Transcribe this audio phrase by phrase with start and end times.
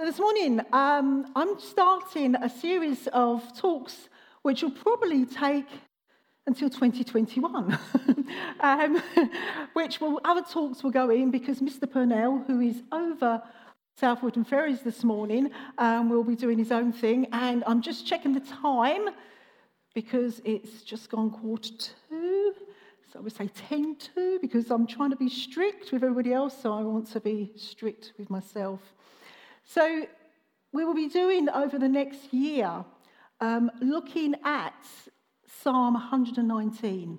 [0.00, 4.08] So, this morning, um, I'm starting a series of talks
[4.40, 5.66] which will probably take
[6.46, 7.78] until 2021,
[8.60, 9.02] um,
[9.74, 11.82] which will, other talks will go in because Mr.
[11.82, 13.42] Purnell, who is over
[13.98, 17.26] South Wootton Ferries this morning, um, will be doing his own thing.
[17.32, 19.10] And I'm just checking the time
[19.94, 21.68] because it's just gone quarter
[22.08, 22.54] two.
[23.12, 26.56] So I would say 10 to because I'm trying to be strict with everybody else,
[26.58, 28.80] so I want to be strict with myself.
[29.72, 30.04] So
[30.72, 32.84] we will be doing over the next year
[33.40, 34.74] um, looking at
[35.62, 37.16] Psalm 119.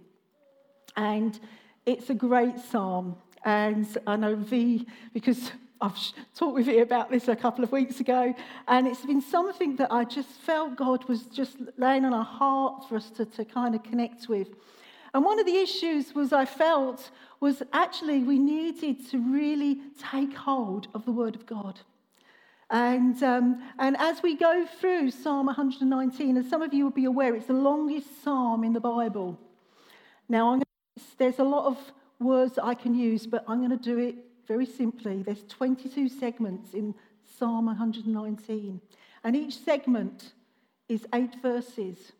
[0.98, 1.40] And
[1.86, 3.16] it's a great psalm.
[3.46, 5.96] And I know V, because I've
[6.36, 8.36] talked with you about this a couple of weeks ago,
[8.68, 12.90] and it's been something that I just felt God was just laying on our heart
[12.90, 14.50] for us to, to kind of connect with.
[15.14, 19.80] And one of the issues was I felt was actually we needed to really
[20.12, 21.80] take hold of the Word of God.
[22.72, 27.04] And, um, and as we go through Psalm 119, as some of you will be
[27.04, 29.38] aware, it's the longest psalm in the Bible.
[30.30, 30.64] Now, gonna,
[31.18, 31.78] there's a lot of
[32.22, 34.16] words that I can use, but I'm going to do it
[34.48, 35.22] very simply.
[35.22, 36.96] There's 22 segments in
[37.38, 38.80] Psalm 119,
[39.26, 40.32] and each segment
[40.88, 42.14] is eight verses.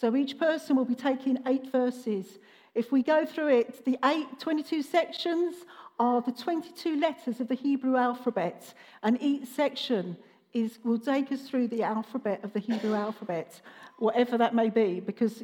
[0.00, 2.38] So each person will be taking eight verses.
[2.74, 5.54] If we go through it, the eight, 22 sections
[5.98, 10.16] are the 22 letters of the Hebrew alphabet, and each section
[10.52, 13.60] is, will take us through the alphabet of the Hebrew alphabet,
[13.98, 15.42] whatever that may be, because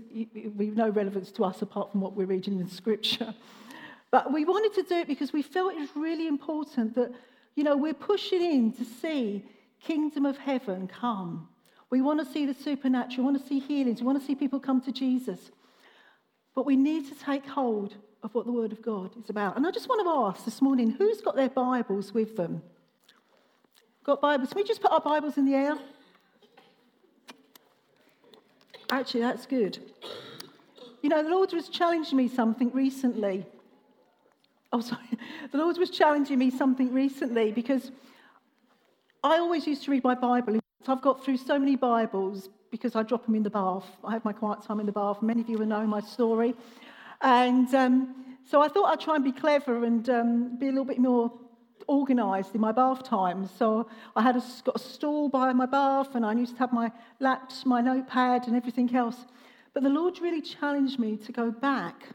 [0.57, 3.35] we've no relevance to us apart from what we're reading in Scripture.
[4.11, 7.13] But we wanted to do it because we felt it was really important that,
[7.55, 9.45] you know, we're pushing in to see
[9.81, 11.49] kingdom of heaven come.
[11.91, 14.35] We want to see the supernatural, we want to see healings, we want to see
[14.35, 15.51] people come to Jesus.
[16.55, 19.57] But we need to take hold of what the Word of God is about.
[19.57, 22.63] And I just want to ask this morning who's got their Bibles with them?
[24.05, 24.51] Got Bibles?
[24.51, 25.79] Can we just put our Bibles in the air?
[28.91, 29.79] Actually, that's good.
[31.03, 33.47] You know, the Lord was challenging me something recently.
[34.73, 35.01] Oh, sorry.
[35.53, 37.91] The Lord was challenging me something recently because
[39.23, 40.59] I always used to read my Bible.
[40.87, 43.85] I've got through so many Bibles because I drop them in the bath.
[44.05, 45.23] I have my quiet time in the bath.
[45.23, 46.55] Many of you will know my story.
[47.23, 50.85] And um, so I thought I'd try and be clever and um, be a little
[50.85, 51.33] bit more
[51.89, 53.49] organised in my bath time.
[53.59, 56.73] So I had a, got a stool by my bath and I used to have
[56.73, 59.27] my laps, my notepad and everything else.
[59.75, 62.11] But the Lord really challenged me to go back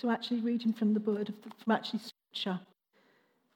[0.00, 2.60] to actually reading from the word, from actually scripture.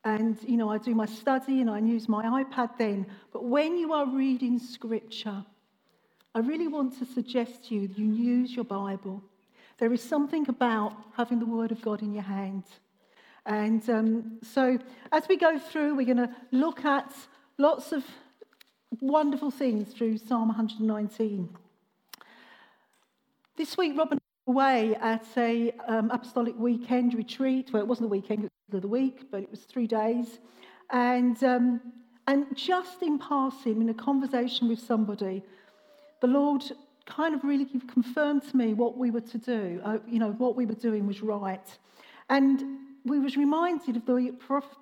[0.04, 3.06] And, you know, I do my study and I use my iPad then.
[3.32, 5.44] But when you are reading scripture,
[6.34, 9.22] I really want to suggest to you you use your Bible.
[9.78, 12.64] There is something about having the Word of God in your hand.
[13.46, 14.78] And um, so,
[15.12, 17.12] as we go through, we're going to look at
[17.58, 18.04] lots of
[19.00, 21.48] wonderful things through Psalm 119.
[23.56, 24.18] This week, Robin
[24.48, 27.70] away at a um, apostolic weekend retreat.
[27.72, 30.38] Well, it wasn't a weekend, it was the week, but it was three days.
[30.90, 31.80] And, um,
[32.26, 35.44] and just in passing, in a conversation with somebody,
[36.20, 36.64] the Lord
[37.08, 39.80] kind of really confirmed to me what we were to do.
[39.84, 41.78] Uh, you know, what we were doing was right.
[42.28, 42.62] And
[43.04, 44.32] we was reminded of the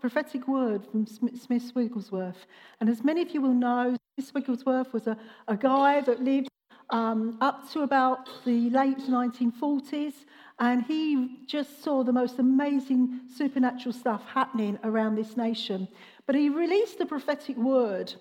[0.01, 2.47] prophetic word from Smith Wigglesworth.
[2.81, 5.17] And as many of you will know, Smith Wigglesworth was a,
[5.47, 6.49] a guy that lived
[6.91, 10.15] um, up to about the late 1940s.
[10.59, 15.87] And he just saw the most amazing supernatural stuff happening around this nation.
[16.27, 18.15] But he released a prophetic word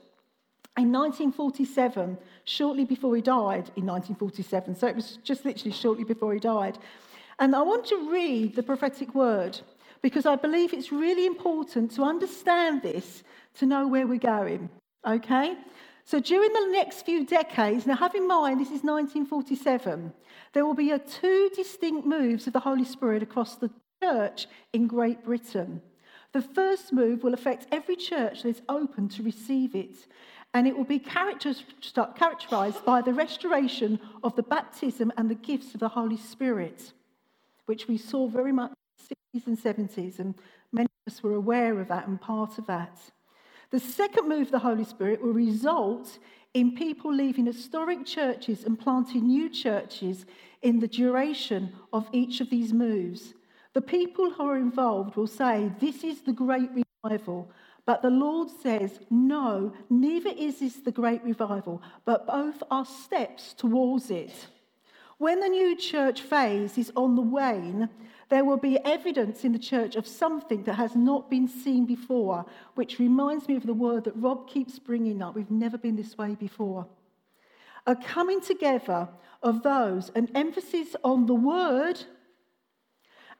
[0.77, 6.33] in 1947, shortly before he died, in 1947, so it was just literally shortly before
[6.33, 6.77] he died.
[7.39, 9.59] And I want to read the prophetic word
[10.01, 13.23] because I believe it's really important to understand this
[13.55, 14.69] to know where we're going.
[15.07, 15.55] Okay?
[16.03, 20.13] So during the next few decades, now have in mind this is 1947,
[20.53, 23.71] there will be a two distinct moves of the Holy Spirit across the
[24.03, 25.81] church in Great Britain.
[26.33, 29.95] The first move will affect every church that is open to receive it
[30.55, 35.81] and it will be characterized by the restoration of the baptism and the gifts of
[35.81, 36.93] the Holy Spirit,
[37.65, 40.33] which we saw very much in the 60s and 70s, and
[40.71, 42.97] many of us were aware of that and part of that.
[43.71, 46.19] The second move of the Holy Spirit will result
[46.53, 50.25] in people leaving historic churches and planting new churches
[50.61, 53.33] in the duration of each of these moves.
[53.73, 56.69] The people who are involved will say, This is the great
[57.03, 57.51] revival.
[57.85, 63.53] But the Lord says, No, neither is this the great revival, but both are steps
[63.53, 64.47] towards it.
[65.17, 67.89] When the new church phase is on the wane,
[68.29, 72.45] there will be evidence in the church of something that has not been seen before,
[72.73, 75.35] which reminds me of the word that Rob keeps bringing up.
[75.35, 76.87] We've never been this way before.
[77.85, 79.07] A coming together
[79.43, 82.03] of those, an emphasis on the word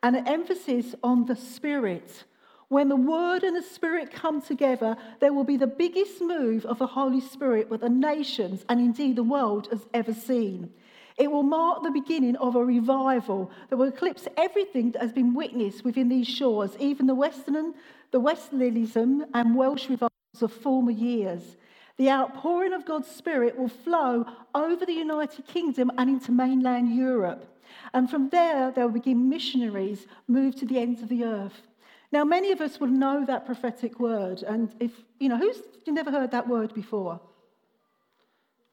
[0.03, 2.25] and an emphasis on the spirit.
[2.70, 6.80] When the word and the spirit come together, there will be the biggest move of
[6.80, 10.72] the Holy Spirit that the nations and indeed the world has ever seen.
[11.18, 15.34] It will mark the beginning of a revival that will eclipse everything that has been
[15.34, 17.74] witnessed within these shores, even the Western,
[18.12, 21.58] the Wesleyanism and Welsh revivals of former years.
[21.98, 27.46] The outpouring of God's Spirit will flow over the United Kingdom and into mainland Europe.
[27.94, 31.62] And from there, there will begin missionaries move to the ends of the earth.
[32.12, 34.44] Now, many of us will know that prophetic word.
[34.44, 37.19] And if, you know, who's never heard that word before?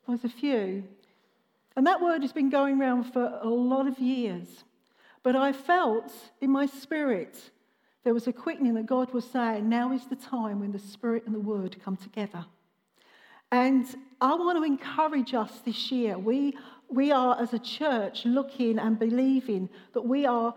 [0.07, 0.85] There's a few.
[1.77, 4.65] And that word has been going around for a lot of years.
[5.23, 7.39] But I felt in my spirit
[8.05, 11.25] there was a quickening that God was saying, now is the time when the spirit
[11.27, 12.45] and the word come together.
[13.53, 13.87] And
[14.21, 16.19] I want to encourage us this year.
[16.19, 16.57] We,
[16.93, 20.55] we are, as a church, looking and believing that we are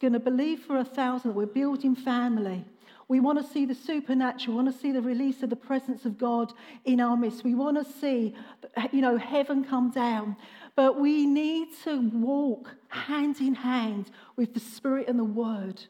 [0.00, 2.64] going to believe for a thousand, that we're building family.
[3.08, 4.56] We want to see the supernatural.
[4.56, 6.52] We want to see the release of the presence of God
[6.84, 7.42] in our midst.
[7.42, 8.34] We want to see,
[8.92, 10.36] you know, heaven come down.
[10.76, 15.82] But we need to walk hand in hand with the Spirit and the Word.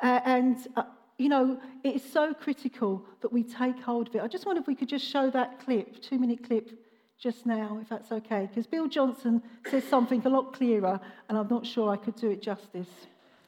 [0.00, 0.84] Uh, and, uh,
[1.16, 4.22] you know, it is so critical that we take hold of it.
[4.22, 6.70] I just wonder if we could just show that clip, two minute clip,
[7.18, 8.46] just now, if that's okay.
[8.46, 12.30] Because Bill Johnson says something a lot clearer, and I'm not sure I could do
[12.30, 12.88] it justice.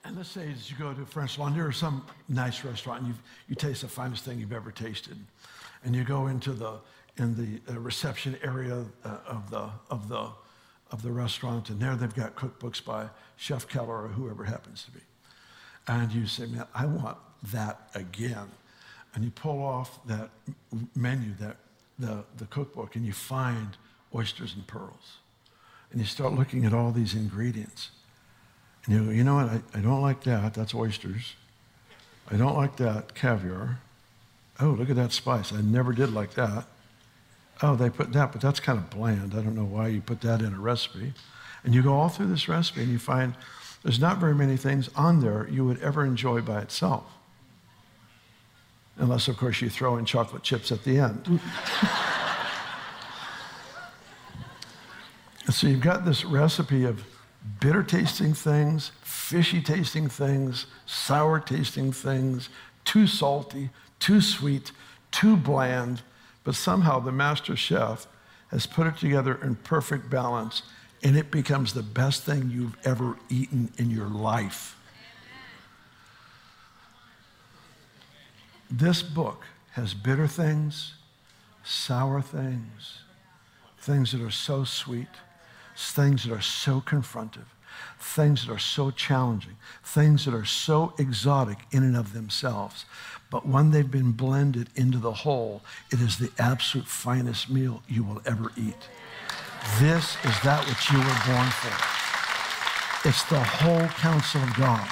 [0.05, 3.15] And let's say as you go to French Laundry or some nice restaurant, and
[3.49, 5.19] you taste the finest thing you've ever tasted,
[5.85, 6.81] and you go into the
[7.17, 10.29] in the uh, reception area uh, of the of the
[10.91, 14.91] of the restaurant, and there they've got cookbooks by Chef Keller or whoever happens to
[14.91, 15.01] be.
[15.87, 17.19] And you say, man, I want
[17.53, 18.51] that again.
[19.15, 20.31] And you pull off that
[20.95, 21.57] menu, that
[22.01, 23.77] the, the cookbook, and you find
[24.15, 25.19] oysters and pearls.
[25.91, 27.91] And you start looking at all these ingredients.
[28.85, 29.49] And you go, you know what?
[29.49, 30.55] I, I don't like that.
[30.55, 31.35] That's oysters.
[32.31, 33.81] I don't like that caviar.
[34.61, 35.53] Oh, look at that spice.
[35.53, 36.65] I never did like that
[37.63, 39.35] oh, they put that, but that's kind of bland.
[39.35, 41.13] I don't know why you put that in a recipe.
[41.65, 43.35] And you go all through this recipe and you find
[43.83, 47.05] there's not very many things on there you would ever enjoy by itself.
[49.01, 51.25] Unless, of course, you throw in chocolate chips at the end.
[51.25, 51.41] Mm.
[55.51, 57.03] so you've got this recipe of
[57.61, 62.51] bitter tasting things, fishy tasting things, sour tasting things,
[62.85, 64.71] too salty, too sweet,
[65.11, 66.03] too bland,
[66.45, 68.07] but somehow the master chef
[68.49, 70.63] has put it together in perfect balance
[71.03, 74.77] and it becomes the best thing you've ever eaten in your life.
[78.71, 80.95] This book has bitter things,
[81.65, 83.01] sour things,
[83.79, 85.09] things that are so sweet,
[85.77, 87.47] things that are so confrontive,
[87.99, 92.85] things that are so challenging, things that are so exotic in and of themselves.
[93.31, 98.05] But when they've been blended into the whole, it is the absolute finest meal you
[98.05, 98.89] will ever eat.
[99.79, 103.09] This is that which you were born for.
[103.09, 104.89] It's the whole counsel of God.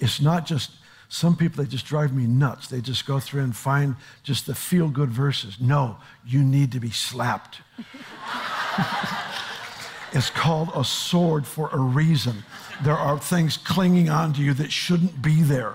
[0.00, 0.70] It's not just
[1.08, 2.68] some people, they just drive me nuts.
[2.68, 5.56] They just go through and find just the feel good verses.
[5.58, 5.96] No,
[6.26, 7.62] you need to be slapped.
[10.12, 12.44] it's called a sword for a reason.
[12.82, 15.74] There are things clinging onto you that shouldn't be there.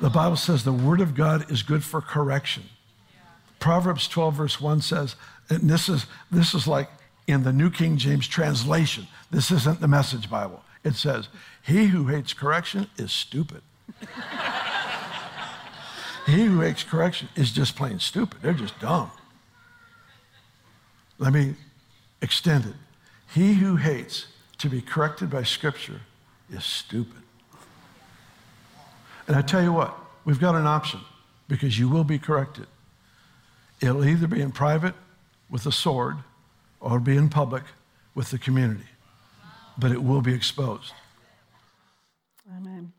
[0.00, 2.64] The Bible says the word of God is good for correction.
[3.60, 5.14] Proverbs 12, verse 1 says,
[5.48, 6.88] and this is, this is like
[7.26, 9.06] in the New King James translation.
[9.30, 10.64] This isn't the message Bible.
[10.84, 11.28] It says,
[11.62, 13.62] He who hates correction is stupid.
[16.26, 18.42] he who hates correction is just plain stupid.
[18.42, 19.10] They're just dumb.
[21.18, 21.54] Let me
[22.20, 22.74] extend it.
[23.32, 24.26] He who hates
[24.58, 26.00] to be corrected by Scripture
[26.50, 27.22] is stupid.
[29.26, 31.00] And I tell you what, we've got an option
[31.48, 32.66] because you will be corrected.
[33.80, 34.94] It'll either be in private
[35.50, 36.16] with a sword
[36.80, 37.62] or be in public
[38.14, 38.88] with the community,
[39.78, 40.92] but it will be exposed.
[42.56, 42.92] Amen.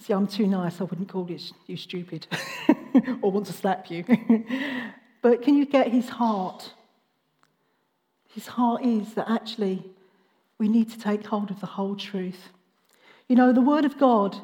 [0.00, 0.80] See, I'm too nice.
[0.80, 1.28] I wouldn't call
[1.66, 2.26] you stupid
[3.22, 4.04] or want to slap you.
[5.22, 6.72] but can you get his heart?
[8.34, 9.84] His heart is that actually
[10.58, 12.48] we need to take hold of the whole truth.
[13.28, 14.36] You know, the Word of God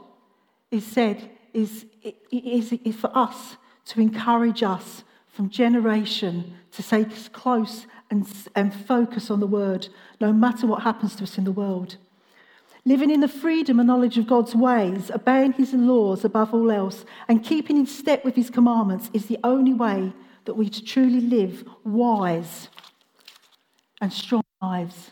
[0.70, 1.86] is said is,
[2.30, 9.30] is, is for us to encourage us from generation to stay close and, and focus
[9.30, 9.88] on the word,
[10.20, 11.96] no matter what happens to us in the world.
[12.84, 17.04] Living in the freedom and knowledge of God's ways, obeying his laws above all else,
[17.28, 20.12] and keeping in step with his commandments is the only way
[20.44, 22.68] that we truly live wise
[24.00, 25.10] and strong lives.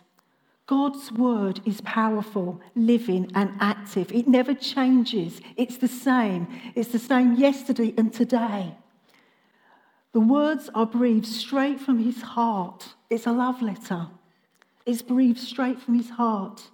[0.67, 4.13] God's word is powerful, living, and active.
[4.13, 5.41] It never changes.
[5.57, 6.47] It's the same.
[6.77, 8.77] It's the same yesterday and today.
[10.13, 12.95] The words are breathed straight from his heart.
[13.09, 14.09] It's a love letter.
[14.85, 16.71] It's breathed straight from his heart.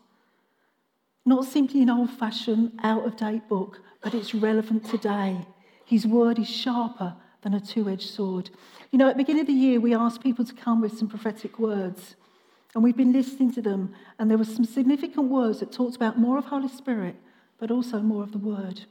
[1.24, 5.46] Not simply an old fashioned, out of date book, but it's relevant today.
[5.84, 8.50] His word is sharper than a two edged sword.
[8.90, 11.08] You know, at the beginning of the year, we asked people to come with some
[11.08, 12.16] prophetic words.
[12.74, 16.18] And we've been listening to them, and there were some significant words that talked about
[16.18, 17.16] more of Holy Spirit,
[17.58, 18.82] but also more of the Word.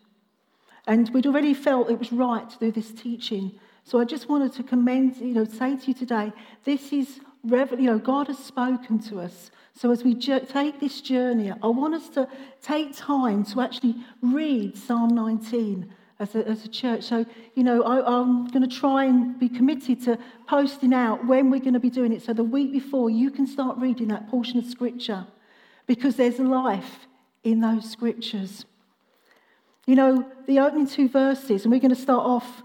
[0.86, 3.60] And we'd already felt it was right to do this teaching.
[3.88, 6.34] So I just wanted to commend, you know, say to you today,
[6.65, 9.50] this is, you know, God has spoken to us.
[9.75, 12.27] So as we take this journey, I want us to
[12.62, 15.89] take time to actually read Psalm 19
[16.20, 17.03] as a, as a church.
[17.03, 17.25] So,
[17.56, 21.62] you know, I, am going to try and be committed to posting out when we're
[21.62, 22.24] going to be doing it.
[22.24, 25.25] So the week before, you can start reading that portion of scripture
[25.86, 27.08] because there's life
[27.46, 28.65] in those scriptures.
[29.86, 32.63] You know, the opening two verses, and we're going to start off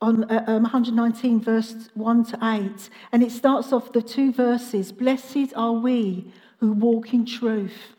[0.00, 2.90] on uh, um, 119, verse 1 to 8.
[3.12, 7.94] And it starts off the two verses Blessed are we who walk in truth.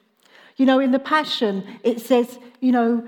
[0.57, 3.07] You know, in the Passion, it says, you know,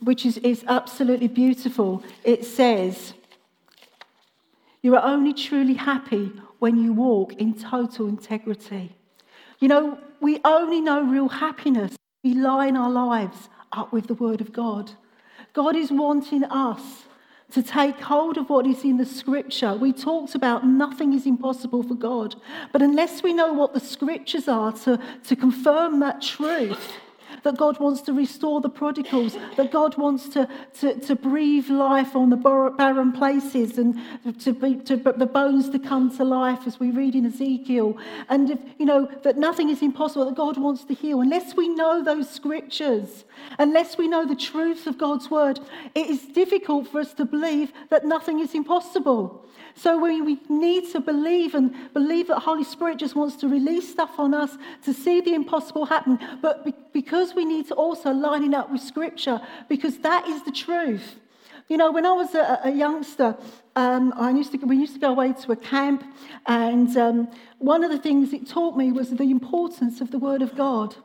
[0.00, 2.02] which is, is absolutely beautiful.
[2.24, 3.14] It says,
[4.82, 8.94] You are only truly happy when you walk in total integrity.
[9.58, 11.96] You know, we only know real happiness.
[12.22, 14.92] We line our lives up with the Word of God.
[15.52, 17.05] God is wanting us
[17.52, 19.74] to take hold of what is in the scripture.
[19.74, 22.34] We talked about nothing is impossible for God.
[22.72, 26.92] But unless we know what the scriptures are to, to confirm that truth,
[27.42, 30.48] that God wants to restore the prodigals, that God wants to,
[30.80, 33.96] to, to breathe life on the barren places and
[34.40, 37.96] to, be, to the bones to come to life, as we read in Ezekiel.
[38.28, 41.20] And, if, you know, that nothing is impossible, that God wants to heal.
[41.20, 43.24] Unless we know those scriptures,
[43.58, 45.60] unless we know the truth of God's word,
[45.94, 49.44] it is difficult for us to believe that nothing is impossible.
[49.74, 53.90] So we, we need to believe and believe that Holy Spirit just wants to release
[53.90, 56.18] stuff on us to see the impossible happen.
[56.40, 60.42] But be, because we need to also line it up with Scripture, because that is
[60.44, 61.16] the truth.
[61.68, 63.36] You know, when I was a, a youngster,
[63.74, 66.04] um, I used to, we used to go away to a camp,
[66.46, 67.28] and um,
[67.58, 70.96] one of the things it taught me was the importance of the Word of God.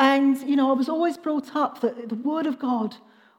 [0.00, 2.96] And, you know, I was always brought up that the Word of God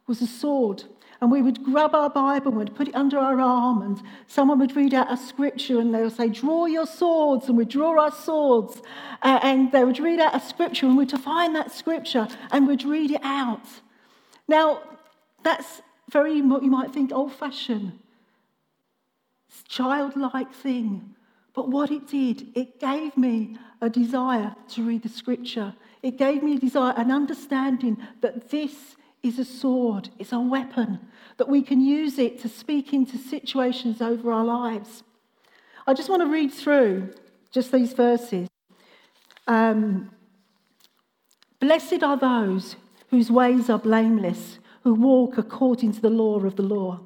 [0.08, 0.84] was a sword
[1.22, 4.58] and we would grab our Bible and we'd put it under our arm, and someone
[4.58, 8.02] would read out a scripture and they would say, Draw your swords, and we'd draw
[8.02, 8.82] our swords.
[9.22, 12.84] Uh, and they would read out a scripture, and we'd define that scripture and we'd
[12.84, 13.68] read it out.
[14.48, 14.82] Now,
[15.44, 18.00] that's very, what you might think, old fashioned,
[19.68, 21.16] childlike thing.
[21.54, 25.76] But what it did, it gave me a desire to read the scripture.
[26.04, 31.00] It gave me a desire, an understanding that this is a sword, it's a weapon,
[31.38, 35.04] that we can use it to speak into situations over our lives.
[35.86, 37.14] I just want to read through
[37.52, 38.48] just these verses.
[39.48, 40.10] Um,
[41.60, 42.76] Blessed are those
[43.12, 47.00] whose ways are blameless, who walk according to the law of the law.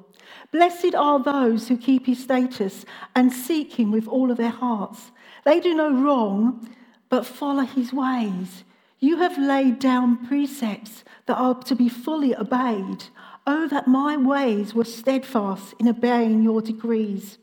[0.50, 5.10] Blessed are those who keep his status and seek him with all of their hearts.
[5.44, 6.74] They do no wrong,
[7.10, 8.64] but follow his ways.
[8.98, 13.04] You have laid down precepts that are to be fully obeyed.
[13.46, 17.38] Oh, that my ways were steadfast in obeying your decrees.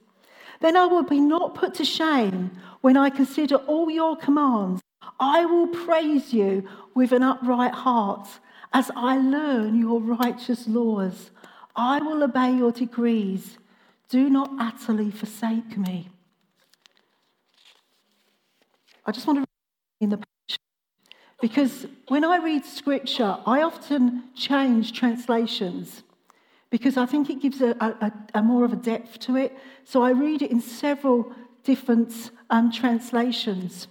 [0.59, 4.81] Then I will be not put to shame when I consider all your commands.
[5.19, 8.27] I will praise you with an upright heart
[8.73, 11.31] as I learn your righteous laws.
[11.75, 13.57] I will obey your decrees.
[14.09, 16.09] Do not utterly forsake me.
[19.05, 19.45] I just want to
[19.99, 20.19] in the
[21.43, 26.01] because when I read scripture, I often change translations
[26.69, 29.51] because I think it gives a, a, a more of a depth to it.
[29.83, 31.33] So I read it in several
[31.65, 33.89] different um, translations.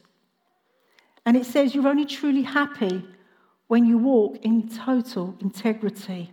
[1.26, 3.04] And it says, You're only truly happy
[3.66, 6.32] when you walk in total integrity.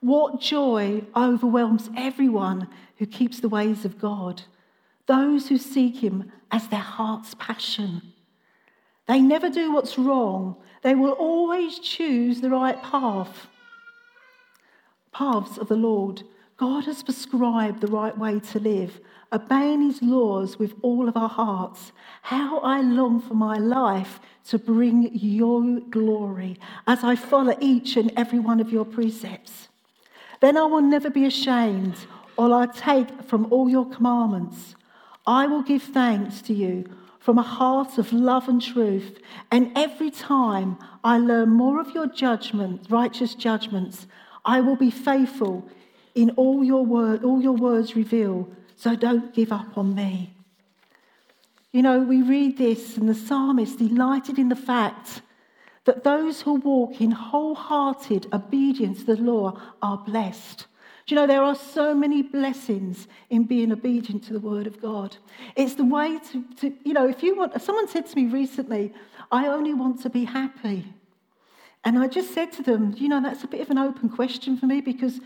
[0.00, 4.42] What joy overwhelms everyone who keeps the ways of God,
[5.06, 8.02] those who seek Him as their heart's passion.
[9.06, 10.56] They never do what's wrong.
[10.82, 13.48] They will always choose the right path.
[15.12, 16.22] Paths of the Lord.
[16.56, 19.00] God has prescribed the right way to live,
[19.32, 21.92] obeying his laws with all of our hearts.
[22.20, 28.12] How I long for my life to bring your glory as I follow each and
[28.14, 29.68] every one of your precepts.
[30.40, 31.96] Then I will never be ashamed,
[32.36, 34.74] or I take from all your commandments.
[35.26, 36.84] I will give thanks to you
[37.20, 39.20] from a heart of love and truth.
[39.52, 44.06] And every time I learn more of your judgment, righteous judgments,
[44.44, 45.68] I will be faithful
[46.14, 48.48] in all your word, all your words reveal.
[48.74, 50.34] So don't give up on me.
[51.72, 55.20] You know, we read this, and the psalmist delighted in the fact
[55.84, 60.66] that those who walk in wholehearted obedience to the law are blessed.
[61.06, 64.80] Do you know, there are so many blessings in being obedient to the word of
[64.80, 65.16] God.
[65.56, 68.92] It's the way to, to you know, if you want, someone said to me recently,
[69.32, 70.84] I only want to be happy.
[71.84, 74.56] And I just said to them, you know, that's a bit of an open question
[74.56, 75.20] for me because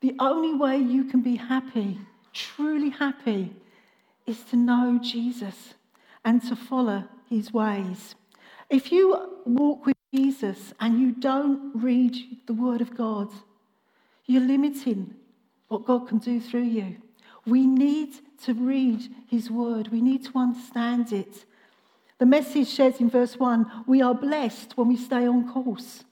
[0.00, 1.98] the only way you can be happy,
[2.32, 3.54] truly happy,
[4.26, 5.74] is to know Jesus
[6.24, 8.14] and to follow his ways.
[8.68, 13.28] If you walk with Jesus and you don't read the Word of God,
[14.26, 15.14] you're limiting
[15.70, 16.96] what God can do through you.
[17.46, 21.44] We need to read His Word, we need to understand it.
[22.18, 26.04] The message says in verse 1 we are blessed when we stay on course.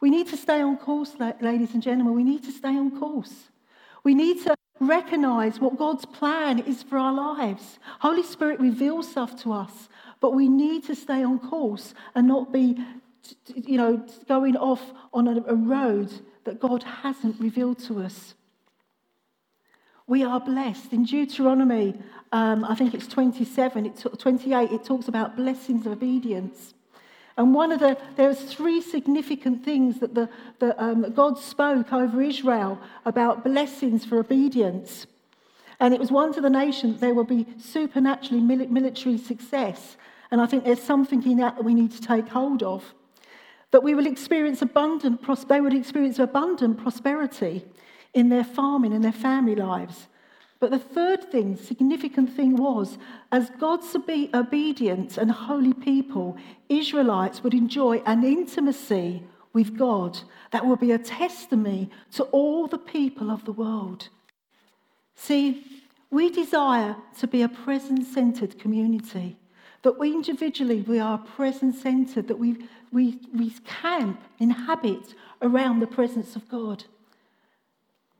[0.00, 2.14] We need to stay on course, ladies and gentlemen.
[2.14, 3.50] We need to stay on course.
[4.04, 7.78] We need to recognize what God's plan is for our lives.
[8.00, 9.88] Holy Spirit reveals stuff to us,
[10.20, 12.78] but we need to stay on course and not be,
[13.54, 14.82] you know, going off
[15.12, 16.12] on a, a road
[16.44, 18.34] that God hasn't revealed to us.
[20.06, 20.92] We are blessed.
[20.92, 21.94] In Deuteronomy,
[22.30, 26.74] um, I think it's 27, it t- 28, it talks about blessings of obedience.
[27.38, 32.20] And one of the, there's three significant things that the, the, um, God spoke over
[32.20, 35.06] Israel about blessings for obedience.
[35.80, 39.96] And it was one to the nation that there will be supernaturally military success.
[40.30, 42.94] And I think there's something in that that we need to take hold of.
[43.70, 47.64] That we will experience abundant, they would experience abundant prosperity
[48.14, 50.06] in their farming and their family lives.
[50.60, 52.96] But the third thing, significant thing was,
[53.30, 60.18] as God's obedient and holy people, Israelites would enjoy an intimacy with God
[60.52, 64.08] that will be a testimony to all the people of the world.
[65.16, 65.64] See,
[66.10, 69.36] we desire to be a present centered community,
[69.82, 75.86] that we individually we are present centered, that we, we, we camp, inhabit around the
[75.86, 76.84] presence of God.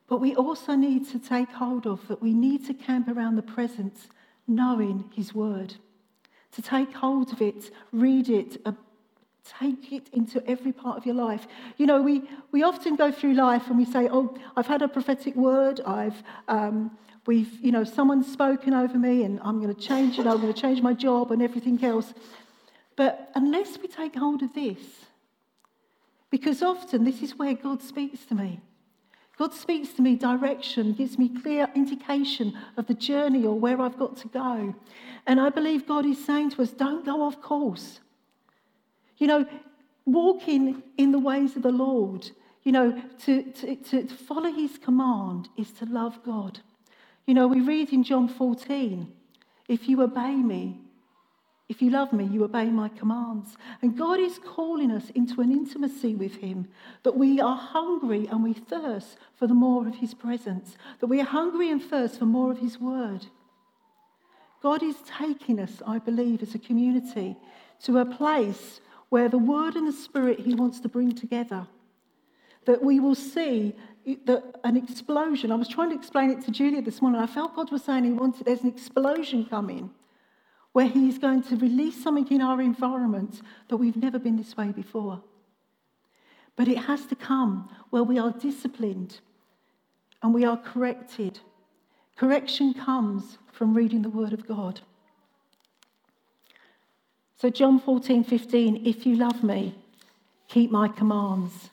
[0.07, 3.43] But we also need to take hold of that we need to camp around the
[3.43, 4.09] presence,
[4.47, 5.75] knowing His Word.
[6.53, 8.73] To take hold of it, read it, uh,
[9.59, 11.47] take it into every part of your life.
[11.79, 14.89] You know, we, we often go through life and we say, Oh, I've had a
[14.89, 16.23] prophetic word, I've.
[16.49, 20.41] Um, We've, you know, someone's spoken over me and I'm going to change it, I'm
[20.41, 22.13] going to change my job and everything else.
[22.97, 24.79] But unless we take hold of this,
[26.31, 28.61] because often this is where God speaks to me.
[29.37, 33.99] God speaks to me direction, gives me clear indication of the journey or where I've
[33.99, 34.75] got to go.
[35.27, 38.01] And I believe God is saying to us, don't go off course.
[39.19, 39.47] You know,
[40.07, 42.31] walking in the ways of the Lord,
[42.63, 46.61] you know, to, to, to follow his command is to love God.
[47.27, 49.11] You know, we read in John 14,
[49.69, 50.81] if you obey me,
[51.69, 53.57] if you love me, you obey my commands.
[53.81, 56.69] And God is calling us into an intimacy with Him,
[57.05, 61.21] that we are hungry and we thirst for the more of His presence, that we
[61.21, 63.27] are hungry and thirst for more of His word.
[64.63, 67.37] God is taking us, I believe, as a community
[67.85, 71.67] to a place where the word and the spirit He wants to bring together.
[72.67, 73.75] That we will see
[74.27, 75.51] that an explosion.
[75.51, 77.23] I was trying to explain it to Julia this morning.
[77.23, 79.91] I felt God was saying He wanted, there's an explosion coming
[80.75, 84.57] where He is going to release something in our environment that we've never been this
[84.57, 85.23] way before.
[86.57, 89.21] But it has to come where we are disciplined
[90.21, 91.39] and we are corrected.
[92.17, 94.81] Correction comes from reading the Word of God.
[97.37, 99.77] So, John 14, 15, if you love me,
[100.49, 101.71] keep my commands.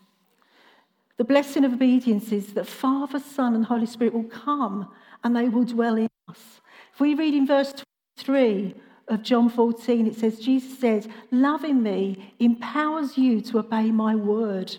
[1.18, 4.92] The blessing of obedience is that Father, Son, and Holy Spirit will come
[5.24, 6.62] and they will dwell in us.
[6.94, 7.74] If we read in verse
[8.18, 8.76] 23,
[9.08, 14.78] of John 14, it says, Jesus says, Loving me empowers you to obey my word.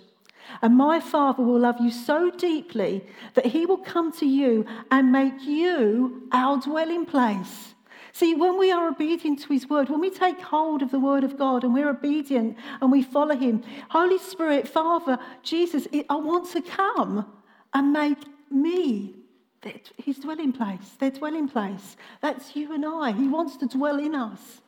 [0.61, 3.05] And my Father will love you so deeply
[3.35, 7.75] that he will come to you and make you our dwelling place.
[8.13, 11.25] See, when we are obedient to his word, when we take hold of the word
[11.25, 16.51] of God and we're obedient and we follow him, Holy Spirit, Father, Jesus, I want
[16.51, 17.27] to come
[17.73, 18.19] and make
[18.51, 19.15] me
[19.97, 21.97] his dwelling place, their dwelling place.
[22.21, 23.13] That's you and I.
[23.13, 24.61] He wants to dwell in us.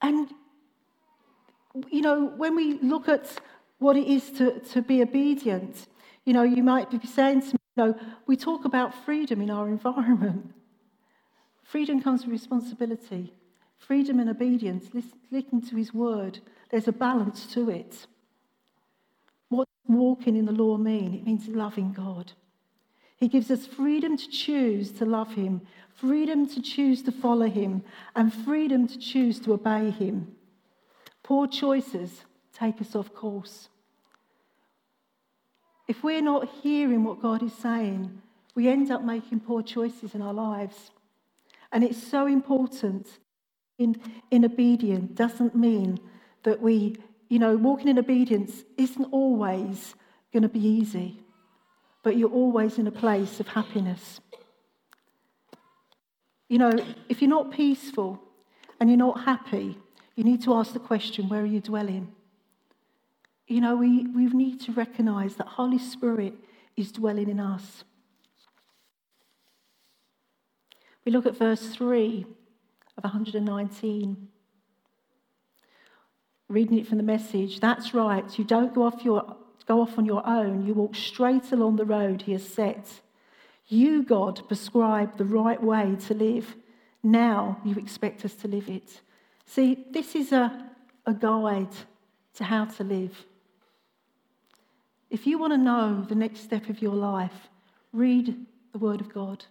[0.00, 0.28] And,
[1.90, 3.28] you know, when we look at
[3.78, 5.86] what it is to, to be obedient,
[6.24, 9.50] you know, you might be saying to me, you know, we talk about freedom in
[9.50, 10.52] our environment.
[11.62, 13.32] Freedom comes with responsibility.
[13.76, 14.86] Freedom and obedience,
[15.30, 18.06] listening to his word, there's a balance to it.
[19.48, 21.14] What walking in the law mean?
[21.14, 22.32] It means loving God.
[23.18, 25.62] He gives us freedom to choose to love him,
[25.94, 27.82] freedom to choose to follow him,
[28.14, 30.36] and freedom to choose to obey him.
[31.22, 33.68] Poor choices take us off course.
[35.88, 38.22] If we're not hearing what God is saying,
[38.54, 40.90] we end up making poor choices in our lives.
[41.72, 43.06] And it's so important
[43.78, 43.96] in,
[44.30, 45.98] in obedience doesn't mean
[46.42, 46.96] that we,
[47.28, 49.94] you know, walking in obedience isn't always
[50.32, 51.20] going to be easy,
[52.08, 54.18] but you're always in a place of happiness.
[56.48, 56.72] You know,
[57.10, 58.18] if you're not peaceful
[58.80, 59.76] and you're not happy,
[60.14, 62.10] you need to ask the question where are you dwelling?
[63.46, 66.32] You know, we, we need to recognize that Holy Spirit
[66.78, 67.84] is dwelling in us.
[71.04, 72.24] We look at verse 3
[72.96, 74.28] of 119.
[76.48, 78.38] Reading it from the message, that's right.
[78.38, 79.36] You don't go off, your,
[79.68, 80.66] go off on your own.
[80.66, 83.02] You walk straight along the road he has set.
[83.68, 86.56] You, God, prescribe the right way to live.
[87.02, 89.02] Now you expect us to live it.
[89.44, 90.70] See, this is a,
[91.04, 91.74] a guide
[92.34, 93.26] to how to live.
[95.10, 97.48] If you want to know the next step of your life,
[97.92, 99.44] read the Word of God.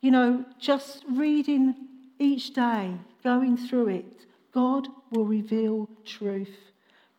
[0.00, 1.74] You know, just reading
[2.18, 2.94] each day,
[3.24, 6.56] going through it, God will reveal truth.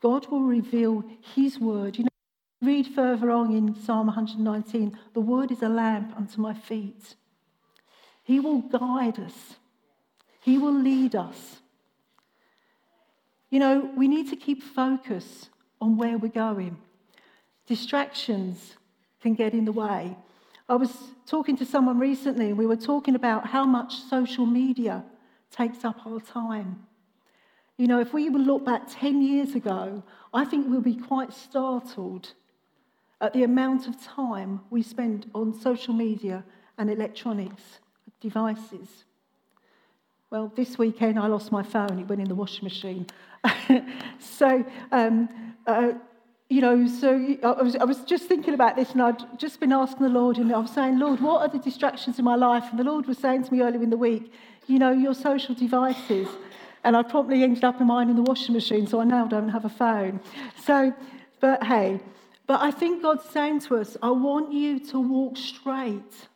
[0.02, 1.04] God will reveal
[1.36, 1.98] His Word.
[1.98, 2.10] You know,
[2.62, 7.16] read further on in Psalm 119 the Word is a lamp unto my feet.
[8.24, 9.56] He will guide us,
[10.42, 11.62] He will lead us.
[13.50, 15.50] You know, we need to keep focus
[15.82, 16.78] on where we're going.
[17.66, 18.76] Distractions
[19.22, 20.16] can get in the way.
[20.68, 25.04] I was talking to someone recently, and we were talking about how much social media
[25.52, 26.86] takes up our time.
[27.80, 31.32] You know, if we were look back 10 years ago, I think we'll be quite
[31.32, 32.34] startled
[33.22, 36.44] at the amount of time we spend on social media
[36.78, 37.80] and electronics
[38.20, 39.06] devices.
[40.30, 43.08] Well, this weekend I lost my phone, it went in the washing machine.
[44.20, 45.30] so, um,
[45.66, 45.94] uh,
[46.50, 49.72] you know, so I was, I was just thinking about this and I'd just been
[49.72, 52.66] asking the Lord, and I was saying, Lord, what are the distractions in my life?
[52.72, 54.34] And the Lord was saying to me earlier in the week,
[54.68, 56.28] you know, your social devices.
[56.84, 59.50] And I promptly ended up in mine in the washing machine, so I now don't
[59.50, 60.20] have a phone.
[60.64, 60.94] So,
[61.40, 62.00] but hey,
[62.48, 66.28] but I think God's saying to us, I want you to walk straight.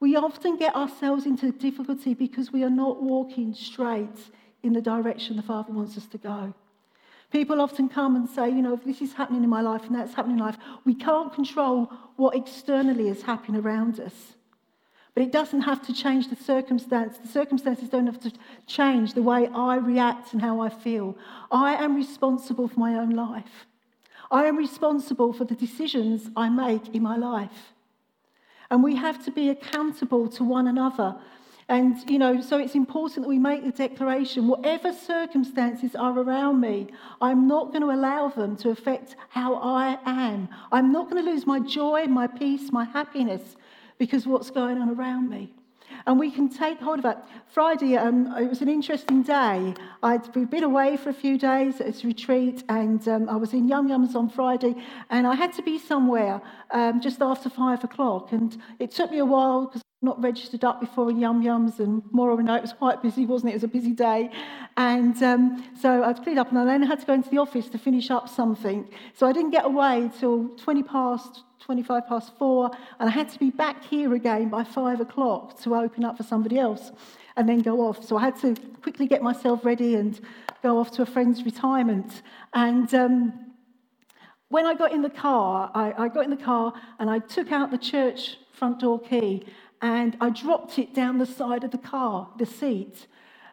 [0.00, 4.18] We often get ourselves into difficulty because we are not walking straight
[4.62, 6.54] in the direction the Father wants us to go.
[7.30, 9.94] People often come and say, you know, if this is happening in my life and
[9.94, 14.36] that's happening in life, we can't control what externally is happening around us.
[15.14, 17.18] But it doesn't have to change the circumstance.
[17.18, 18.32] The circumstances don't have to
[18.66, 21.16] change the way I react and how I feel.
[21.50, 23.66] I am responsible for my own life.
[24.30, 27.72] I am responsible for the decisions I make in my life.
[28.70, 31.16] And we have to be accountable to one another
[31.70, 36.60] and, you know, so it's important that we make the declaration whatever circumstances are around
[36.60, 36.88] me,
[37.20, 40.48] I'm not going to allow them to affect how I am.
[40.72, 43.54] I'm not going to lose my joy, my peace, my happiness
[44.00, 45.52] because what's going on around me.
[46.06, 47.28] And we can take hold of that.
[47.52, 49.74] Friday, um, it was an interesting day.
[50.02, 53.68] I'd been away for a few days at a retreat, and um, I was in
[53.68, 54.74] Yum Yums on Friday,
[55.10, 58.32] and I had to be somewhere um, just after five o'clock.
[58.32, 62.02] And it took me a while because not registered up before in Yum Yums, and
[62.10, 63.52] more or it was quite busy, wasn't it?
[63.52, 64.30] It was a busy day.
[64.76, 67.68] And um, so I'd cleaned up, and I then had to go into the office
[67.68, 68.88] to finish up something.
[69.14, 73.38] So I didn't get away till 20 past, 25 past four, and I had to
[73.38, 76.92] be back here again by five o'clock to open up for somebody else
[77.36, 78.02] and then go off.
[78.02, 80.18] So I had to quickly get myself ready and
[80.62, 82.22] go off to a friend's retirement.
[82.54, 83.32] And um,
[84.48, 87.52] when I got in the car, I, I got in the car and I took
[87.52, 89.46] out the church front door key
[89.82, 93.06] and I dropped it down the side of the car, the seat.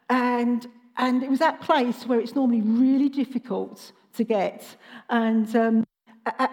[0.09, 4.65] And, and it was that place where it's normally really difficult to get.
[5.09, 5.87] And, um,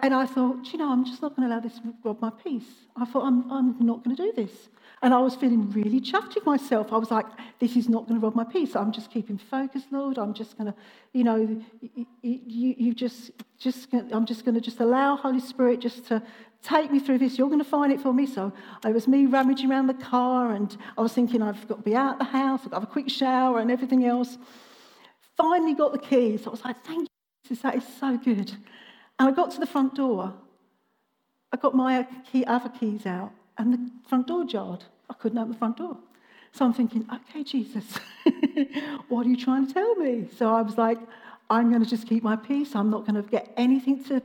[0.01, 2.29] and I thought, you know, I'm just not going to allow this to rob my
[2.29, 2.87] peace.
[2.95, 4.69] I thought, I'm, I'm not going to do this.
[5.01, 6.93] And I was feeling really chuffed with myself.
[6.93, 7.25] I was like,
[7.59, 8.75] this is not going to rob my peace.
[8.75, 10.17] I'm just keeping focused, Lord.
[10.17, 10.79] I'm just going to,
[11.11, 11.35] you know,
[11.81, 16.23] you, you, you just, just, I'm just going to just allow Holy Spirit just to,
[16.65, 17.37] take me through this.
[17.37, 18.25] You're going to find it for me.
[18.25, 18.51] So
[18.85, 21.95] it was me rummaging around the car, and I was thinking, I've got to be
[21.95, 24.37] out of the house, I've got to have a quick shower, and everything else.
[25.37, 26.47] Finally got the keys.
[26.47, 27.07] I was like, thank you,
[27.43, 28.51] Jesus, that is so good.
[29.19, 30.33] And I got to the front door.
[31.51, 34.83] I got my uh, key, other keys out, and the front door jarred.
[35.09, 35.97] I couldn't open the front door.
[36.51, 37.83] So I'm thinking, okay, Jesus,
[39.09, 40.27] what are you trying to tell me?
[40.37, 40.97] So I was like,
[41.49, 42.75] I'm going to just keep my peace.
[42.75, 44.21] I'm not going to get anything to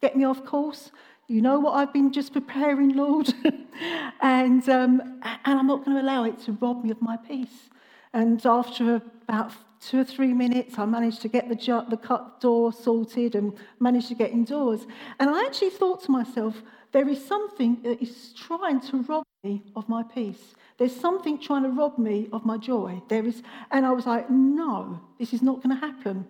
[0.00, 0.90] get me off course.
[1.30, 3.34] You know what I've been just preparing, Lord?
[4.22, 7.68] and, um, and I'm not going to allow it to rob me of my peace.
[8.14, 12.40] And after about two or three minutes, I managed to get the, ju- the cut
[12.40, 14.86] door sorted and managed to get indoors.
[15.20, 16.62] And I actually thought to myself,
[16.92, 20.54] there is something that is trying to rob me of my peace.
[20.78, 23.02] There's something trying to rob me of my joy.
[23.08, 26.26] There is, and I was like, no, this is not going to happen.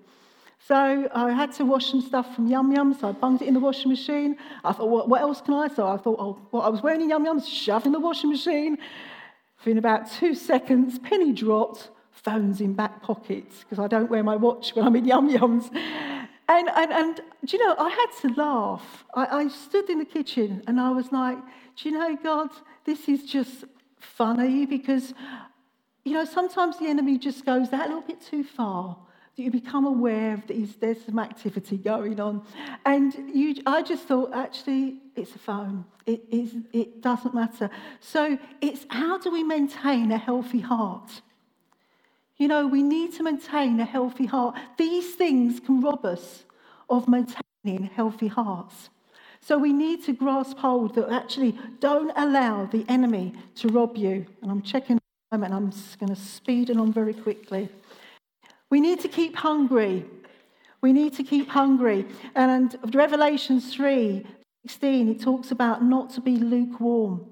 [0.67, 3.55] So I had to wash some stuff from Yum Yum, so I bunged it in
[3.55, 4.37] the washing machine.
[4.65, 5.69] I thought, what, else can I?
[5.69, 8.31] So I thought, oh, what I was wearing in Yum Yum, shoved in the washing
[8.31, 8.77] machine.
[9.61, 14.37] Within about two seconds, penny dropped, phones in back pockets, because I don't wear my
[14.37, 15.71] watch when I'm in Yum Yums.
[16.49, 19.05] And, and, and do you know, I had to laugh.
[19.15, 21.39] I, I stood in the kitchen and I was like,
[21.77, 22.51] do you know, God,
[22.85, 23.65] this is just
[23.99, 25.13] funny because,
[26.05, 28.97] you know, sometimes the enemy just goes that little bit too far
[29.39, 32.43] you become aware of that there's some activity going on.
[32.85, 35.85] And you, I just thought, actually, it's a phone.
[36.07, 37.71] It, is, it doesn't matter.
[38.01, 41.23] So it's how do we maintain a healthy heart?
[42.37, 44.57] You know, we need to maintain a healthy heart.
[44.77, 46.45] These things can rob us
[46.89, 48.91] of maintaining healthy hearts.
[49.41, 54.27] So we need to grasp hold that actually don't allow the enemy to rob you.
[54.43, 54.99] And I'm checking
[55.31, 57.69] and I'm just going to speed it on very quickly.
[58.71, 60.05] We need to keep hungry.
[60.81, 62.07] We need to keep hungry.
[62.35, 64.27] And Revelation 3
[64.67, 67.25] 16, it talks about not to be lukewarm.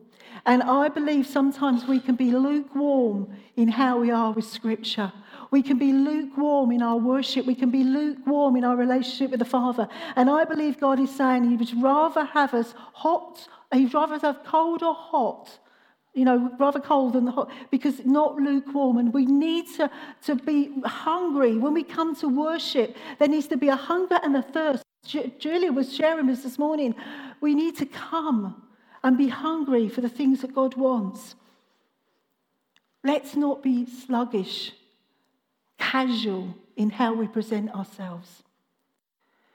[0.47, 5.13] And I believe sometimes we can be lukewarm in how we are with Scripture.
[5.51, 7.45] We can be lukewarm in our worship.
[7.45, 9.89] We can be lukewarm in our relationship with the Father.
[10.15, 14.45] And I believe God is saying He would rather have us hot, He'd rather have
[14.45, 15.59] cold or hot
[16.17, 18.97] you know, rather cold than hot, because not lukewarm.
[18.97, 19.91] And we need to,
[20.25, 21.59] to be hungry.
[21.59, 24.83] When we come to worship, there needs to be a hunger and a thirst.
[25.05, 26.95] Julia was sharing this this morning.
[27.43, 28.63] We need to come
[29.05, 31.35] and be hungry for the things that God wants.
[33.05, 34.73] Let's not be sluggish,
[35.79, 38.43] casual in how we present ourselves.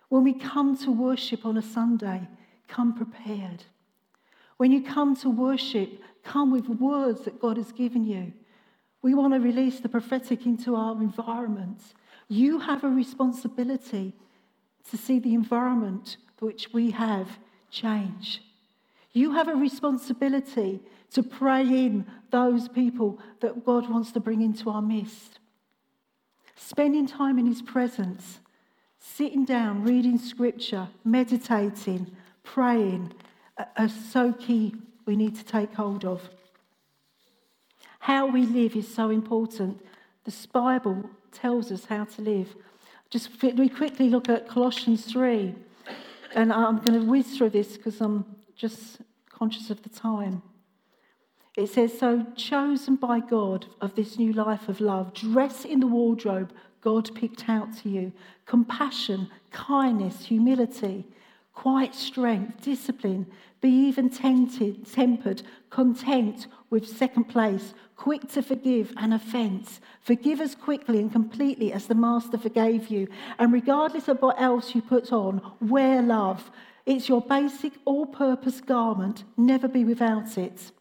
[0.09, 2.27] When we come to worship on a Sunday,
[2.67, 3.63] come prepared.
[4.57, 8.33] When you come to worship, come with words that God has given you.
[9.01, 11.81] We want to release the prophetic into our environment.
[12.27, 14.13] You have a responsibility
[14.89, 18.41] to see the environment which we have change.
[19.13, 20.79] You have a responsibility
[21.11, 25.39] to pray in those people that God wants to bring into our midst.
[26.55, 28.39] Spending time in His presence,
[28.99, 32.11] sitting down, reading scripture, meditating,
[32.43, 33.13] praying
[33.77, 34.75] are so key
[35.11, 36.29] we need to take hold of.
[37.99, 39.85] How we live is so important.
[40.23, 42.55] The Bible tells us how to live.
[43.09, 45.53] Just we quickly look at Colossians 3,
[46.33, 48.23] and I'm going to whiz through this because I'm
[48.55, 50.43] just conscious of the time.
[51.57, 55.87] It says, So chosen by God of this new life of love, dress in the
[55.87, 58.13] wardrobe God picked out to you
[58.45, 61.03] compassion, kindness, humility
[61.61, 63.23] quiet strength, discipline,
[63.61, 69.79] be even tempted, tempered, content with second place, quick to forgive an offense.
[69.99, 73.07] Forgive as quickly and completely as the Master forgave you.
[73.37, 76.49] And regardless of what else you put on, wear love.
[76.87, 80.71] It's your basic all purpose garment, never be without it.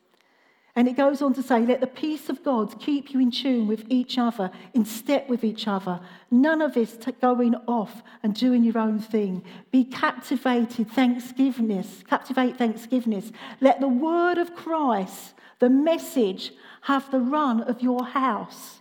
[0.81, 3.67] And it goes on to say, let the peace of God keep you in tune
[3.67, 6.01] with each other, in step with each other.
[6.31, 9.45] None of this going off and doing your own thing.
[9.71, 13.31] Be captivated, thanksgivingness, captivate thanksgivingness.
[13.61, 18.81] Let the word of Christ, the message, have the run of your house.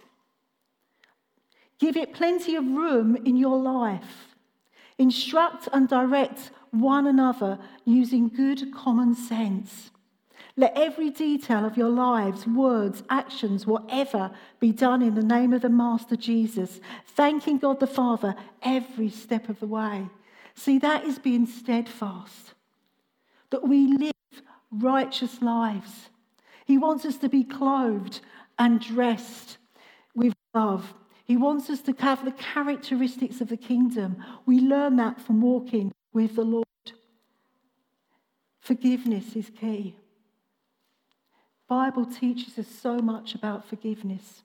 [1.82, 4.38] Give it plenty of room in your life.
[4.98, 9.92] Instruct and direct one another using good common sense.
[10.60, 15.62] Let every detail of your lives, words, actions, whatever, be done in the name of
[15.62, 20.10] the Master Jesus, thanking God the Father every step of the way.
[20.56, 22.56] See, that is being steadfast,
[23.52, 24.12] that we live
[24.70, 26.10] righteous lives.
[26.66, 28.20] He wants us to be clothed
[28.58, 29.60] and dressed
[30.14, 30.94] with love.
[31.24, 34.22] He wants us to have the characteristics of the kingdom.
[34.46, 36.66] We learn that from walking with the Lord.
[38.60, 39.96] Forgiveness is key.
[41.70, 44.42] Bible teaches us so much about forgiveness.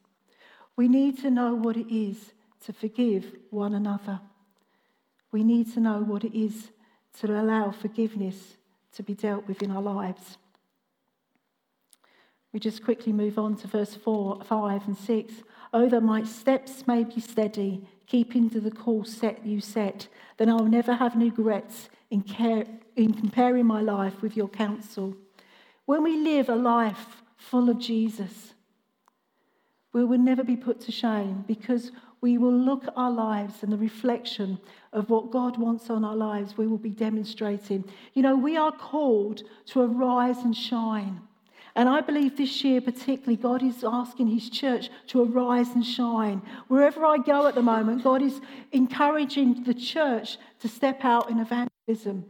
[0.76, 2.34] We need to know what it is
[2.66, 4.20] to forgive one another.
[5.32, 6.70] We need to know what it is
[7.20, 8.58] to allow forgiveness
[8.92, 10.36] to be dealt with in our lives.
[12.52, 15.34] We just quickly move on to verse 4, 5, and 6.
[15.72, 20.50] Oh, that my steps may be steady, keeping to the course set you set, then
[20.50, 25.16] I'll never have regrets in, care, in comparing my life with your counsel.
[25.86, 28.54] When we live a life full of Jesus,
[29.92, 33.70] we will never be put to shame because we will look at our lives and
[33.70, 34.58] the reflection
[34.92, 37.84] of what God wants on our lives, we will be demonstrating.
[38.14, 41.20] You know, we are called to arise and shine.
[41.76, 46.40] And I believe this year, particularly, God is asking His church to arise and shine.
[46.68, 48.40] Wherever I go at the moment, God is
[48.72, 52.24] encouraging the church to step out in evangelism.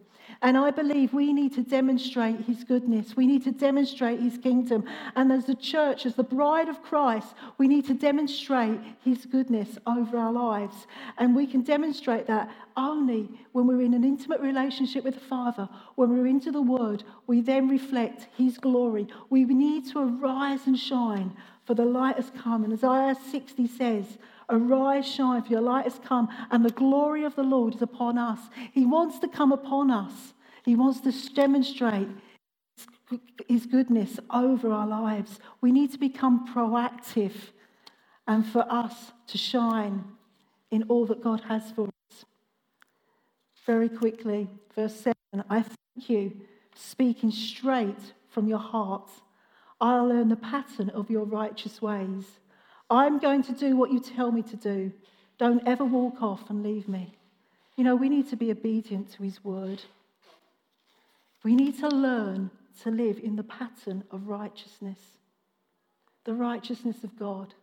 [0.45, 3.17] And I believe we need to demonstrate his goodness.
[3.17, 4.85] We need to demonstrate his kingdom.
[5.17, 9.79] And as the church, as the bride of Christ, we need to demonstrate his goodness
[9.87, 10.87] over our lives.
[11.17, 15.67] And we can demonstrate that only when we're in an intimate relationship with the Father,
[15.95, 19.09] when we're into the Word, we then reflect his glory.
[19.31, 22.65] We need to arise and shine, for the light has come.
[22.65, 24.19] And Isaiah 60 says,
[24.51, 28.19] Arise, shine, for your light has come, and the glory of the Lord is upon
[28.19, 28.41] us.
[28.73, 30.34] He wants to come upon us.
[30.65, 32.09] He wants to demonstrate
[33.47, 35.39] His goodness over our lives.
[35.61, 37.35] We need to become proactive
[38.27, 40.05] and for us to shine
[40.71, 42.25] in all that God has for us.
[43.67, 45.15] Very quickly, verse 7
[45.51, 46.33] I thank you,
[46.75, 49.11] speaking straight from your heart.
[49.81, 52.25] I'll learn the pattern of your righteous ways.
[52.89, 54.93] I'm going to do what you tell me to do.
[55.39, 57.15] Don't ever walk off and leave me.
[57.77, 59.83] You know, we need to be obedient to his word.
[61.45, 62.51] We need to learn
[62.83, 64.99] to live in the pattern of righteousness,
[66.25, 67.55] the righteousness of God.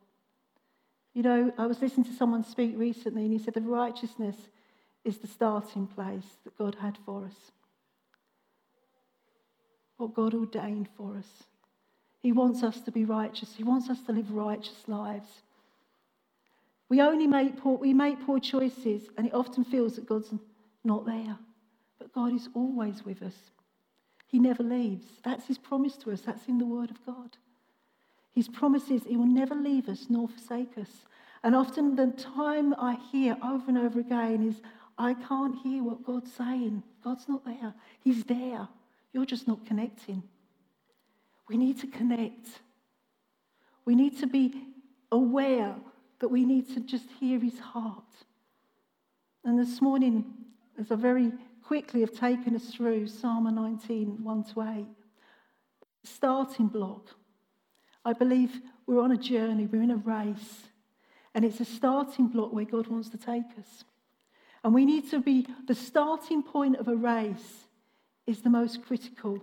[1.14, 4.38] You know, I was listening to someone speak recently, and he said the righteousness
[5.04, 7.52] is the starting place that God had for us,
[9.98, 11.44] what God ordained for us.
[12.22, 15.42] He wants us to be righteous, He wants us to live righteous lives.
[16.88, 20.34] We only make poor, we make poor choices, and it often feels that God's
[20.84, 21.38] not there.
[21.98, 23.34] But God is always with us.
[24.32, 25.06] He never leaves.
[25.24, 26.22] That's his promise to us.
[26.22, 27.38] That's in the Word of God.
[28.34, 31.06] His promise is he will never leave us nor forsake us.
[31.44, 34.62] And often the time I hear over and over again is,
[34.98, 36.84] I can't hear what God's saying.
[37.04, 37.74] God's not there.
[38.04, 38.70] He's there.
[39.12, 40.24] You're just not connecting.
[41.50, 42.48] We need to connect.
[43.84, 44.54] We need to be
[45.12, 45.76] aware
[46.20, 48.04] that we need to just hear his heart.
[49.44, 50.24] And this morning,
[50.80, 51.34] as a very
[51.72, 54.86] quickly have taken us through Psalm 19, 1 to 8.
[56.04, 57.16] Starting block.
[58.04, 60.64] I believe we're on a journey, we're in a race,
[61.34, 63.86] and it's a starting block where God wants to take us.
[64.66, 67.64] And we need to be the starting point of a race
[68.28, 69.42] is the most critical.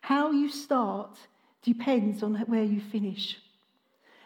[0.00, 1.18] How you start
[1.62, 3.36] depends on where you finish.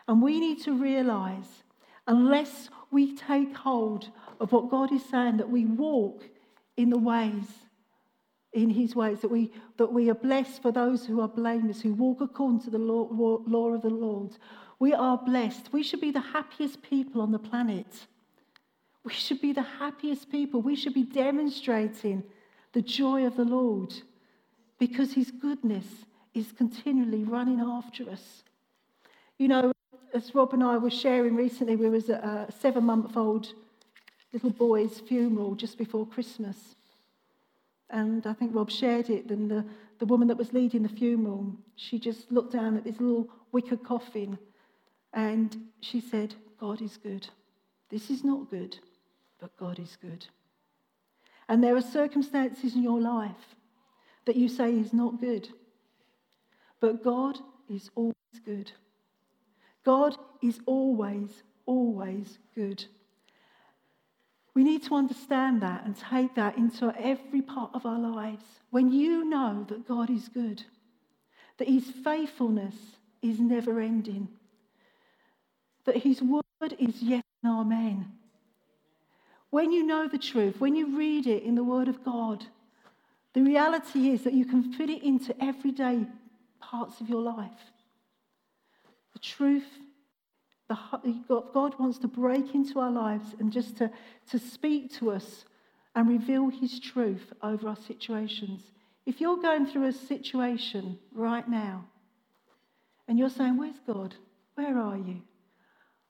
[0.07, 1.65] And we need to realize,
[2.07, 6.23] unless we take hold of what God is saying, that we walk
[6.77, 7.45] in the ways,
[8.53, 11.93] in his ways, that we, that we are blessed for those who are blameless, who
[11.95, 13.09] walk according to the law,
[13.47, 14.37] law of the Lord.
[14.79, 15.73] We are blessed.
[15.73, 17.87] We should be the happiest people on the planet.
[19.05, 20.61] We should be the happiest people.
[20.61, 22.23] We should be demonstrating
[22.73, 23.95] the joy of the Lord
[24.79, 25.87] because his goodness
[26.35, 28.43] is continually running after us.
[29.39, 29.73] You know,
[30.13, 33.55] as Rob and I were sharing recently, we was a seven month old
[34.37, 36.77] little boy's funeral just before Christmas.
[37.89, 39.31] And I think Rob shared it.
[39.31, 39.65] And the,
[39.99, 43.79] the woman that was leading the funeral, she just looked down at this little wicker
[43.79, 44.39] coffin
[45.15, 47.27] and she said, God is good.
[47.89, 48.79] This is not good,
[49.41, 50.27] but God is good.
[51.49, 53.57] And there are circumstances in your life
[54.27, 55.49] that you say is not good,
[56.81, 57.39] but God
[57.71, 58.73] is always good.
[59.83, 62.85] God is always, always good.
[64.57, 68.43] We need to understand that and take that into every part of our lives.
[68.71, 70.65] When you know that God is good,
[71.59, 72.75] that his faithfulness
[73.21, 74.29] is never ending,
[75.85, 76.43] that his word
[76.79, 78.13] is yes and amen.
[79.51, 82.47] When you know the truth, when you read it in the word of God,
[83.35, 86.07] the reality is that you can fit it into everyday
[86.61, 87.51] parts of your life.
[89.13, 89.69] The truth
[90.69, 93.91] God wants to break into our lives and just to,
[94.31, 95.45] to speak to us
[95.95, 98.63] and reveal his truth over our situations
[99.07, 101.85] If you're going through a situation right now
[103.07, 104.17] and you're saying, Where's God?
[104.57, 105.23] Where are you?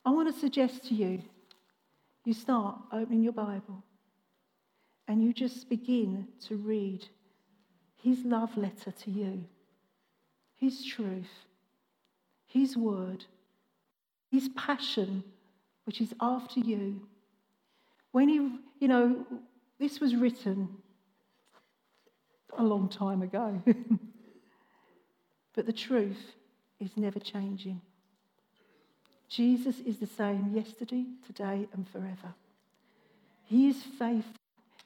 [0.05, 1.23] I want to suggest to you,
[2.25, 3.85] you start opening your Bible
[5.07, 7.07] and you just begin to read
[8.03, 9.45] his love letter to you,
[10.57, 11.47] his truth,
[12.47, 13.27] his word,
[14.31, 15.23] his passion,
[15.85, 17.01] which is after you.
[18.13, 18.37] When he,
[18.81, 19.27] you know,
[19.79, 20.69] this was written
[22.57, 23.63] a long time ago.
[25.55, 26.35] but the truth
[26.81, 27.81] is never changing.
[29.29, 32.35] Jesus is the same yesterday, today, and forever.
[33.45, 34.33] He is faithful.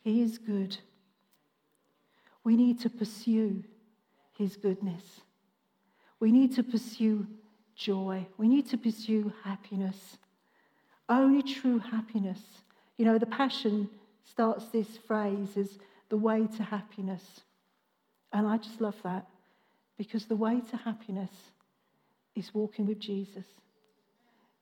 [0.03, 0.79] He is good.
[2.43, 3.65] We need to pursue
[4.39, 5.21] His goodness.
[6.19, 7.27] We need to pursue
[7.81, 8.27] joy.
[8.37, 10.19] We need to pursue happiness.
[11.09, 12.41] Only true happiness.
[12.99, 13.89] You know, the Passion
[14.25, 15.79] starts this phrase as
[16.11, 17.41] the way to happiness.
[18.33, 19.27] And I just love that
[19.97, 21.31] because the way to happiness
[22.37, 23.47] is walking with Jesus.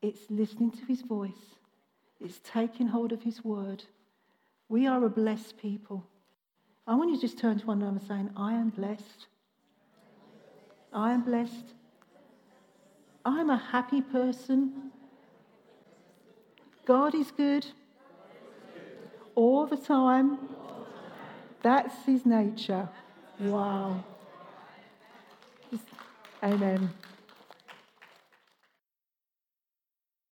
[0.00, 1.56] It's listening to his voice.
[2.20, 3.84] It's taking hold of his word.
[4.68, 6.06] We are a blessed people.
[6.86, 9.26] I want you to just turn to one another saying, I am blessed.
[10.92, 11.74] I am blessed.
[13.28, 14.90] I'm a happy person.
[16.86, 17.66] God is good
[19.34, 20.38] all the time.
[21.62, 22.88] That's his nature.
[23.38, 24.02] Wow.
[26.42, 26.90] Amen.